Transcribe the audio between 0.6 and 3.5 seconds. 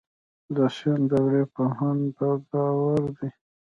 سنت دورې پوهنو پیداوار دي.